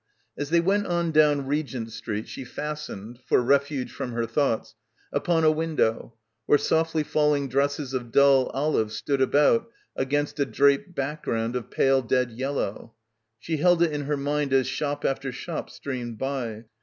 As 0.35 0.49
they 0.49 0.61
went 0.61 0.87
on 0.87 1.11
down 1.11 1.45
Regent 1.45 1.91
Street 1.91 2.27
she 2.27 2.43
fas 2.43 2.87
tened, 2.87 3.19
for 3.27 3.39
refuge 3.39 3.91
from 3.91 4.13
her 4.13 4.25
thoughts, 4.25 4.73
upon 5.13 5.43
a 5.43 5.51
win 5.51 5.75
dow 5.75 6.13
where 6.47 6.57
softly 6.57 7.03
falling 7.03 7.47
dresses 7.47 7.93
of 7.93 8.11
dull 8.11 8.45
olive 8.47 8.91
stood 8.91 9.21
about 9.21 9.69
against 9.95 10.39
a 10.39 10.45
draped 10.47 10.95
background 10.95 11.55
of 11.55 11.69
pale 11.69 12.01
dead 12.01 12.31
yellow. 12.31 12.95
She 13.37 13.57
held 13.57 13.83
it 13.83 13.91
in 13.91 14.05
her 14.05 14.17
mind 14.17 14.53
as 14.53 14.65
shop 14.65 15.05
after 15.05 15.31
shop 15.31 15.69
streamed 15.69 16.17
by. 16.17 16.65